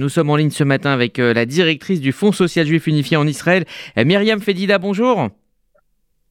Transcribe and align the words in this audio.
Nous 0.00 0.08
sommes 0.08 0.30
en 0.30 0.36
ligne 0.36 0.50
ce 0.50 0.62
matin 0.62 0.92
avec 0.92 1.18
euh, 1.18 1.34
la 1.34 1.44
directrice 1.44 2.00
du 2.00 2.12
Fonds 2.12 2.30
social 2.30 2.64
juif 2.64 2.86
unifié 2.86 3.16
en 3.16 3.26
Israël, 3.26 3.64
euh, 3.98 4.04
Myriam 4.04 4.40
Fedida. 4.40 4.78
Bonjour. 4.78 5.28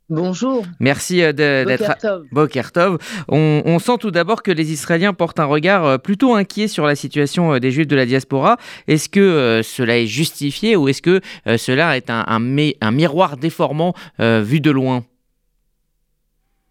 Bonjour. 0.08 0.64
Merci 0.80 1.22
euh, 1.22 1.34
d'être. 1.34 2.24
Bokertov. 2.32 2.98
On, 3.28 3.64
on 3.66 3.78
sent 3.80 3.98
tout 4.00 4.10
d'abord 4.10 4.42
que 4.42 4.52
les 4.52 4.72
Israéliens 4.72 5.14
portent 5.14 5.42
un 5.42 5.46
regard 5.46 6.00
plutôt 6.00 6.34
inquiet 6.34 6.70
sur 6.70 6.86
la 6.86 6.96
situation 6.96 7.60
des 7.60 7.72
Juifs 7.72 7.88
de 7.88 7.98
la 7.98 8.06
diaspora. 8.06 8.56
Est-ce 8.88 9.10
que 9.10 9.60
cela 9.66 9.98
est 9.98 10.08
justifié 10.08 10.78
ou 10.78 10.88
est-ce 10.88 11.02
que 11.02 11.20
cela 11.58 11.98
est 11.98 12.10
un, 12.10 12.24
un, 12.26 12.40
un 12.80 12.92
miroir 12.92 13.36
déformant 13.36 13.94
vu 14.18 14.62
de 14.62 14.72
loin? 14.72 15.04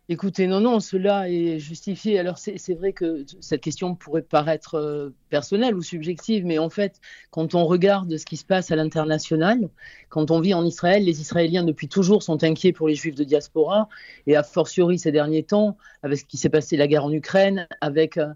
Écoutez, 0.09 0.47
non, 0.47 0.61
non, 0.61 0.79
cela 0.79 1.29
est 1.29 1.59
justifié. 1.59 2.21
Alors, 2.21 2.39
c'est 2.39 2.75
vrai 2.75 2.93
que 2.93 3.25
cette 3.41 3.61
question 3.61 3.97
pourrait 3.97 4.23
paraître 4.23 4.77
euh, 4.77 5.11
personnelle 5.31 5.75
ou 5.75 5.83
subjective, 5.83 6.47
mais 6.47 6.61
en 6.61 6.71
fait, 6.71 7.01
quand 7.31 7.57
on 7.57 7.65
regarde 7.65 8.17
ce 8.17 8.25
qui 8.25 8.37
se 8.37 8.45
passe 8.45 8.71
à 8.71 8.77
l'international, 8.77 9.69
quand 10.09 10.31
on 10.31 10.39
vit 10.39 10.55
en 10.55 10.65
Israël, 10.65 11.05
les 11.05 11.21
Israéliens 11.21 11.65
depuis 11.65 11.89
toujours 11.89 12.23
sont 12.23 12.45
inquiets 12.45 12.73
pour 12.73 12.87
les 12.87 12.95
Juifs 12.95 13.17
de 13.17 13.25
diaspora, 13.25 13.89
et 14.29 14.37
a 14.37 14.45
fortiori 14.45 14.97
ces 14.97 15.11
derniers 15.11 15.43
temps, 15.43 15.77
avec 16.05 16.21
ce 16.21 16.25
qui 16.25 16.37
s'est 16.37 16.51
passé, 16.51 16.77
la 16.77 16.87
guerre 16.87 17.05
en 17.05 17.13
Ukraine, 17.13 17.67
avec 17.81 18.17
euh, 18.17 18.29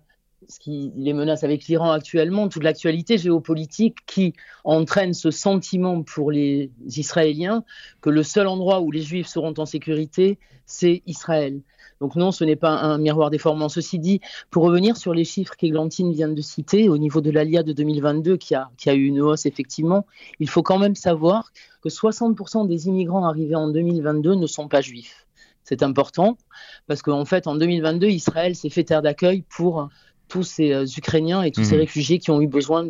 ce 0.49 0.59
qui 0.59 0.93
les 0.97 1.13
menace 1.13 1.45
avec 1.45 1.67
l'Iran 1.67 1.91
actuellement, 1.91 2.49
toute 2.49 2.63
l'actualité 2.63 3.19
géopolitique 3.19 3.99
qui 4.07 4.33
entraîne 4.65 5.15
ce 5.15 5.31
sentiment 5.31 6.03
pour 6.03 6.31
les 6.31 6.71
Israéliens 6.87 7.65
que 8.01 8.11
le 8.11 8.23
seul 8.23 8.47
endroit 8.47 8.81
où 8.81 8.91
les 8.91 9.03
Juifs 9.03 9.27
seront 9.27 9.55
en 9.59 9.67
sécurité, 9.67 10.39
c'est 10.67 11.03
Israël. 11.07 11.61
Donc 12.01 12.17
non, 12.17 12.33
ce 12.33 12.45
n'est 12.45 12.57
pas 12.57 12.71
un 12.71 12.97
miroir 12.97 13.29
déformant. 13.29 13.69
Ceci 13.69 13.99
dit, 13.99 14.21
pour 14.51 14.65
revenir 14.65 14.97
sur 14.97 15.13
les 15.13 15.25
chiffres 15.25 15.55
qu'Églantine 15.57 16.13
vient 16.13 16.29
de 16.29 16.41
citer, 16.41 16.89
au 16.89 16.97
niveau 16.97 17.21
de 17.21 17.31
l'ALIA 17.31 17.63
de 17.63 17.75
2022, 17.75 18.39
qui 18.39 18.55
a, 18.55 18.71
qui 18.79 18.89
a 18.89 18.95
eu 18.95 19.05
une 19.05 19.21
hausse 19.21 19.45
effectivement, 19.45 20.07
il 20.39 20.49
faut 20.49 20.63
quand 20.63 20.79
même 20.79 20.95
savoir 20.95 21.53
que 21.83 21.91
60% 21.91 22.67
des 22.67 22.87
immigrants 22.89 23.27
arrivés 23.27 23.55
en 23.55 23.69
2022 23.69 24.35
ne 24.35 24.47
sont 24.47 24.69
pas 24.69 24.81
juifs. 24.81 25.27
C'est 25.63 25.83
important 25.83 26.39
parce 26.87 27.03
qu'en 27.03 27.27
fait, 27.27 27.47
en 27.47 27.55
2022, 27.55 28.09
Israël 28.09 28.57
s'est 28.57 28.71
fait 28.71 28.85
terre 28.85 29.03
d'accueil 29.03 29.43
pour 29.43 29.89
tous 30.31 30.45
ces 30.45 30.73
euh, 30.73 30.87
Ukrainiens 30.97 31.43
et 31.43 31.51
tous 31.51 31.65
ces 31.65 31.75
mhm. 31.75 31.81
réfugiés 31.81 32.19
qui 32.19 32.31
ont 32.31 32.41
eu 32.41 32.47
besoin 32.47 32.89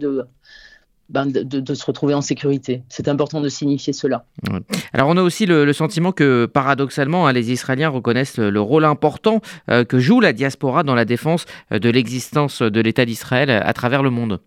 ben, 1.09 1.27
de, 1.27 1.43
de, 1.43 1.75
se 1.75 1.85
retrouver 1.85 2.15
en 2.15 2.21
sécurité. 2.21 2.83
C'est 2.89 3.09
important 3.09 3.41
de 3.41 3.49
signifier 3.49 3.93
cela. 3.93 4.25
Alors 4.93 5.09
on 5.09 5.17
a 5.17 5.23
aussi 5.23 5.47
le, 5.47 5.73
sentiment 5.73 6.13
que 6.13 6.47
paradoxalement, 6.47 7.27
hein, 7.27 7.33
les 7.33 7.51
Israéliens 7.51 7.89
reconnaissent 7.89 8.39
le 8.39 8.61
rôle 8.61 8.85
important 8.85 9.41
euh, 9.71 9.85
que 9.85 9.99
joue 9.99 10.21
la 10.21 10.33
diaspora 10.33 10.85
dans 10.85 10.95
la 10.95 11.05
défense 11.05 11.47
euh, 11.73 11.81
de 11.81 11.91
l'existence 11.91 12.63
de 12.63 12.81
l'État 12.81 13.05
d'Israël 13.05 13.51
à 13.51 13.73
travers 13.73 14.03
le 14.05 14.11
monde. 14.11 14.41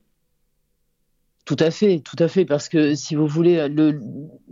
Tout 1.46 1.58
à 1.60 1.72
fait, 1.72 2.00
tout 2.00 2.16
à 2.20 2.30
fait, 2.30 2.46
parce 2.46 2.70
que 2.70 2.96
si 2.96 3.16
vous 3.16 3.28
voulez, 3.28 3.68
le, 3.68 4.00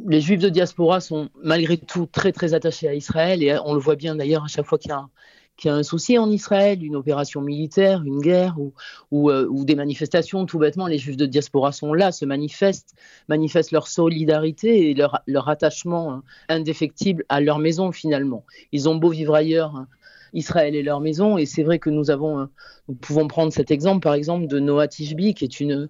les 0.09 0.20
Juifs 0.20 0.42
de 0.42 0.50
diaspora 0.50 1.00
sont 1.00 1.30
malgré 1.42 1.78
tout 1.78 2.05
très 2.05 2.33
très 2.33 2.53
attachés 2.53 2.89
à 2.89 2.94
Israël 2.94 3.42
et 3.42 3.58
on 3.64 3.73
le 3.73 3.80
voit 3.80 3.95
bien 3.95 4.16
d'ailleurs 4.16 4.44
à 4.44 4.48
chaque 4.50 4.66
fois 4.66 4.78
qu'il 4.78 4.89
y 4.89 4.94
a 4.94 4.98
un, 4.98 5.09
qu'il 5.57 5.69
y 5.69 5.71
a 5.71 5.75
un 5.75 5.83
souci 5.83 6.17
en 6.17 6.30
Israël, 6.31 6.83
une 6.83 6.95
opération 6.95 7.41
militaire, 7.41 8.03
une 8.03 8.19
guerre 8.19 8.55
euh, 8.59 9.47
ou, 9.49 9.66
des 9.66 9.75
manifestations, 9.75 10.45
tout 10.45 10.58
bêtement, 10.58 10.88
les 10.88 10.97
juifs 10.97 11.17
de 11.17 11.25
diaspora 11.25 11.71
sont 11.71 11.93
là, 11.93 12.11
se 12.11 12.25
manifestent, 12.25 12.95
manifestent 13.27 13.71
leur 13.71 13.88
solidarité 13.88 14.89
et 14.89 14.93
leur, 14.93 15.21
leur 15.27 15.49
attachement 15.49 16.13
hein, 16.13 16.23
indéfectible 16.49 17.25
à 17.30 17.41
leur 17.41 17.59
maison 17.59 17.91
finalement. 17.91 18.45
Ils 18.71 18.89
ont 18.89 18.95
beau 18.95 19.09
vivre 19.09 19.35
ailleurs. 19.35 19.75
Hein, 19.75 19.88
Israël 20.33 20.75
est 20.75 20.83
leur 20.83 21.02
maison. 21.02 21.38
Et 21.38 21.45
c'est 21.45 21.63
vrai 21.63 21.80
que 21.80 21.89
nous 21.89 22.09
avons, 22.09 22.39
euh, 22.39 22.45
nous 22.88 22.95
pouvons 22.95 23.27
prendre 23.27 23.52
cet 23.52 23.71
exemple, 23.71 24.02
par 24.02 24.13
exemple, 24.13 24.47
de 24.47 24.59
Noah 24.59 24.88
Tishbi, 24.88 25.33
qui 25.33 25.43
est 25.43 25.59
une, 25.59 25.89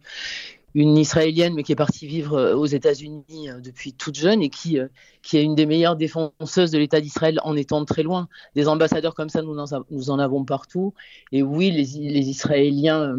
une 0.74 0.98
Israélienne, 0.98 1.54
mais 1.54 1.64
qui 1.64 1.72
est 1.72 1.78
partie 1.78 2.08
vivre 2.08 2.38
euh, 2.38 2.56
aux 2.56 2.66
États-Unis 2.66 3.50
euh, 3.50 3.60
depuis 3.60 3.94
toute 3.94 4.16
jeune 4.16 4.42
et 4.42 4.50
qui, 4.50 4.80
euh, 4.80 4.88
qui 5.22 5.38
est 5.38 5.44
une 5.44 5.56
des 5.56 5.66
meilleures 5.66 5.96
défenseuses 5.96 6.72
de 6.72 6.78
l'État 6.78 7.02
d'Israël 7.02 7.40
en 7.44 7.56
étant 7.56 7.84
très 7.86 8.04
loin. 8.04 8.28
Des 8.56 8.68
ambassadeurs 8.68 9.16
comme 9.16 9.30
ça, 9.30 9.42
nous 9.42 9.58
en, 9.58 9.66
nous 9.90 10.10
en 10.10 10.20
avons 10.20 10.46
partout. 10.46 10.94
Et 11.32 11.44
oui, 11.44 11.72
les, 11.72 12.10
les 12.10 12.30
Israéliens, 12.30 13.16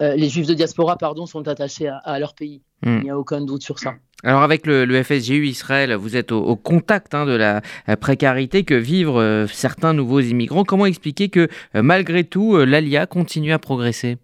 les 0.00 0.28
Juifs 0.28 0.46
de 0.46 0.54
diaspora, 0.54 0.96
pardon, 0.96 1.26
sont 1.26 1.46
attachés 1.48 1.88
à, 1.88 2.18
leur 2.18 2.34
pays. 2.34 2.62
Hmm. 2.82 2.98
Il 2.98 3.02
n'y 3.04 3.10
a 3.10 3.18
aucun 3.18 3.40
doute 3.40 3.62
sur 3.62 3.78
ça. 3.78 3.94
Alors 4.24 4.42
avec 4.42 4.66
le, 4.66 4.84
le 4.84 5.02
FSGU 5.02 5.46
Israël, 5.46 5.94
vous 5.94 6.16
êtes 6.16 6.32
au, 6.32 6.56
contact 6.56 7.14
hein, 7.14 7.26
de 7.26 7.32
la 7.32 7.62
précarité 8.00 8.64
que 8.64 8.74
vivent 8.74 9.46
certains 9.52 9.92
nouveaux 9.92 10.20
immigrants. 10.20 10.64
Comment 10.64 10.86
expliquer 10.86 11.28
que 11.28 11.48
malgré 11.74 12.24
tout, 12.24 12.56
l'ALIA 12.56 13.06
continue 13.06 13.52
à 13.52 13.58
progresser? 13.58 14.18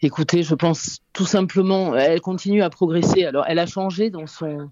Écoutez, 0.00 0.42
je 0.42 0.54
pense 0.54 0.98
tout 1.12 1.26
simplement, 1.26 1.96
elle 1.96 2.20
continue 2.20 2.62
à 2.62 2.70
progresser. 2.70 3.24
Alors, 3.24 3.44
elle 3.48 3.58
a 3.58 3.66
changé 3.66 4.10
dans 4.10 4.26
son, 4.26 4.70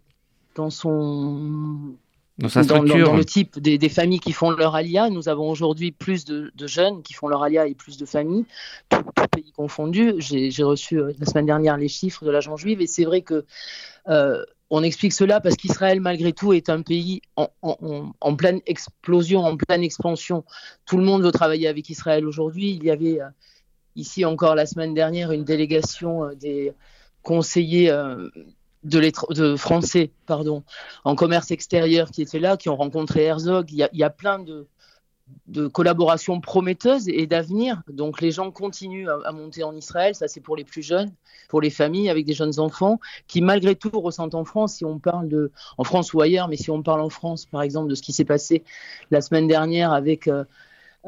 dans 0.54 0.70
son, 0.70 1.97
dans 2.38 2.48
sa 2.48 2.62
dans, 2.62 2.82
le 2.82 3.25
type 3.25 3.59
des, 3.59 3.88
familles 3.88 4.20
qui 4.20 4.32
font 4.32 4.50
leur 4.50 4.75
alia. 4.75 5.10
Nous 5.10 5.28
avons 5.28 5.50
aujourd'hui 5.50 5.91
plus 5.91 6.25
de, 6.25 6.53
jeunes 6.66 7.03
qui 7.03 7.15
font 7.15 7.28
leur 7.28 7.42
alia 7.42 7.66
et 7.66 7.75
plus 7.75 7.97
de 7.97 8.04
familles, 8.04 8.44
tout, 8.88 9.03
pays 9.32 9.53
confondu. 9.53 10.15
J'ai 10.19 10.62
reçu 10.62 11.00
euh, 11.00 11.12
la 11.19 11.26
semaine 11.26 11.47
dernière 11.47 11.76
les 11.76 11.88
chiffres 11.88 12.25
de 12.25 12.31
l'agent 12.31 12.56
juive 12.56 12.81
et 12.81 12.86
c'est 12.86 13.04
vrai 13.04 13.22
que 13.22 13.44
euh, 14.09 14.44
on 14.69 14.82
explique 14.82 15.12
cela 15.12 15.41
parce 15.41 15.56
qu'Israël, 15.56 16.00
malgré 16.00 16.32
tout, 16.32 16.53
est 16.53 16.69
un 16.69 16.82
pays 16.82 17.22
en, 17.36 17.48
en, 17.62 18.36
pleine 18.36 18.60
explosion, 18.66 19.41
en 19.41 19.56
pleine 19.56 19.82
expansion. 19.82 20.44
Tout 20.84 20.98
le 20.98 21.04
monde 21.04 21.22
veut 21.22 21.32
travailler 21.32 21.69
avec 21.69 21.88
Israël 21.88 22.26
aujourd'hui. 22.26 22.72
Il 22.72 22.84
y 22.84 22.91
avait 22.91 23.20
euh, 23.20 23.28
ici 23.96 24.24
encore 24.24 24.54
la 24.54 24.66
semaine 24.66 24.94
dernière 24.94 25.32
une 25.32 25.44
délégation 25.44 26.24
euh, 26.24 26.34
des 26.34 26.72
conseillers 27.22 27.90
euh, 27.90 28.28
de, 28.84 29.56
français 29.56 30.10
pardon, 30.26 30.62
en 31.04 31.16
commerce 31.16 31.50
extérieur 31.50 32.10
qui 32.10 32.22
étaient 32.22 32.38
là, 32.38 32.56
qui 32.56 32.68
ont 32.68 32.76
rencontré 32.76 33.24
Herzog. 33.24 33.72
Il 33.72 33.88
y 33.92 34.04
a, 34.04 34.10
plein 34.10 34.38
de, 34.38 34.68
de, 35.48 35.66
collaborations 35.66 36.40
prometteuses 36.40 37.08
et 37.08 37.26
d'avenir. 37.26 37.82
Donc 37.88 38.20
les 38.20 38.30
gens 38.30 38.52
continuent 38.52 39.08
à, 39.08 39.32
monter 39.32 39.64
en 39.64 39.74
Israël, 39.74 40.14
ça 40.14 40.28
c'est 40.28 40.40
pour 40.40 40.56
les 40.56 40.64
plus 40.64 40.82
jeunes, 40.82 41.12
pour 41.48 41.60
les 41.60 41.70
familles 41.70 42.08
avec 42.10 42.26
des 42.26 42.34
jeunes 42.34 42.60
enfants, 42.60 43.00
qui 43.26 43.40
malgré 43.40 43.74
tout 43.74 43.90
ressentent 43.90 44.36
en 44.36 44.44
France, 44.44 44.74
si 44.74 44.84
on 44.84 45.00
parle 45.00 45.28
de, 45.28 45.50
en 45.78 45.84
France 45.84 46.14
ou 46.14 46.20
ailleurs, 46.20 46.48
mais 46.48 46.56
si 46.56 46.70
on 46.70 46.82
parle 46.82 47.00
en 47.00 47.10
France 47.10 47.46
par 47.46 47.62
exemple 47.62 47.88
de 47.88 47.96
ce 47.96 48.02
qui 48.02 48.12
s'est 48.12 48.24
passé 48.24 48.62
la 49.10 49.20
semaine 49.20 49.48
dernière 49.48 49.92
avec... 49.92 50.28
Euh, 50.28 50.44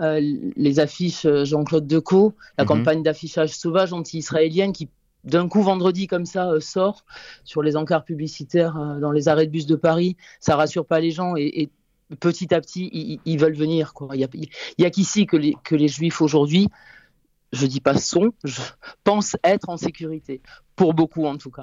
euh, 0.01 0.21
les 0.57 0.81
affiches 0.81 1.25
euh, 1.25 1.45
Jean-Claude 1.45 1.87
Decaux, 1.87 2.35
la 2.57 2.65
mhm. 2.65 2.69
campagne 2.69 3.03
d'affichage 3.03 3.51
sauvage 3.51 3.93
anti-israélienne 3.93 4.73
qui 4.73 4.89
d'un 5.25 5.49
coup 5.49 5.63
vendredi 5.63 6.07
comme 6.07 6.25
ça 6.25 6.51
euh, 6.51 6.61
sort 6.61 7.05
sur 7.45 7.63
les 7.63 7.77
encarts 7.77 8.05
publicitaires 8.05 8.75
dans 9.01 9.11
les 9.11 9.29
arrêts 9.29 9.47
de 9.47 9.51
bus 9.51 9.67
de 9.67 9.77
Paris. 9.77 10.17
Ça 10.41 10.57
rassure 10.57 10.87
pas 10.87 11.01
les 11.01 11.11
gens 11.11 11.35
et, 11.37 11.71
petit 12.21 12.55
à 12.55 12.61
petit 12.61 13.21
ils, 13.25 13.39
veulent 13.39 13.57
venir. 13.57 13.93
Quoi. 13.93 14.09
Il 14.15 14.21
y 14.79 14.85
a, 14.85 14.91
qu'ici 14.91 15.27
que 15.27 15.37
les, 15.37 15.55
que 15.65 15.75
les 15.75 15.89
juifs 15.89 16.23
aujourd'hui, 16.23 16.69
je 17.53 17.67
dis 17.67 17.81
pas 17.81 17.97
sont, 17.97 18.33
je 18.45 18.63
pense 19.05 19.37
être 19.45 19.69
en 19.69 19.77
sécurité 19.77 20.41
pour 20.77 20.95
beaucoup 20.95 21.27
en 21.27 21.37
tout 21.37 21.51
cas. 21.51 21.57